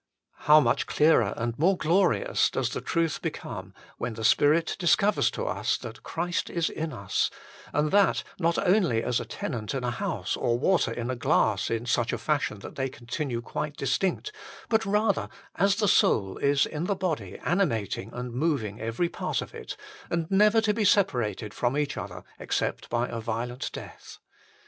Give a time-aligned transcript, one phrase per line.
[0.49, 5.45] How much clearer and more glorious does the truth become when the Spirit discovers to
[5.45, 7.29] us that Christ is in us;
[7.71, 11.69] and that, not only as a tenant in a house, or water in a glass,
[11.69, 14.31] in such a fashion that they continue quite distinct,
[14.69, 19.53] but rather as the soul is in the body animating and moving every part of
[19.53, 19.77] it,
[20.09, 24.17] and never to be separated from each other except by a violent death.